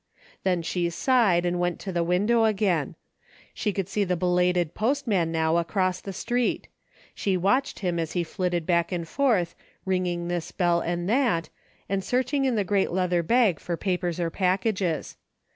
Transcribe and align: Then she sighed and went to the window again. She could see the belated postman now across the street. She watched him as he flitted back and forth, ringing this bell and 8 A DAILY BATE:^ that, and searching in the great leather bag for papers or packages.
Then 0.41 0.63
she 0.63 0.89
sighed 0.89 1.45
and 1.45 1.59
went 1.59 1.79
to 1.81 1.91
the 1.91 2.03
window 2.03 2.45
again. 2.45 2.95
She 3.53 3.71
could 3.71 3.87
see 3.87 4.03
the 4.03 4.15
belated 4.17 4.73
postman 4.73 5.31
now 5.31 5.57
across 5.57 6.01
the 6.01 6.11
street. 6.11 6.67
She 7.13 7.37
watched 7.37 7.81
him 7.81 7.99
as 7.99 8.13
he 8.13 8.23
flitted 8.23 8.65
back 8.65 8.91
and 8.91 9.07
forth, 9.07 9.53
ringing 9.85 10.27
this 10.27 10.51
bell 10.51 10.79
and 10.79 11.01
8 11.03 11.03
A 11.03 11.05
DAILY 11.05 11.05
BATE:^ 11.05 11.05
that, 11.43 11.49
and 11.87 12.03
searching 12.03 12.45
in 12.45 12.55
the 12.55 12.63
great 12.63 12.89
leather 12.89 13.21
bag 13.21 13.59
for 13.59 13.77
papers 13.77 14.19
or 14.19 14.31
packages. 14.31 15.17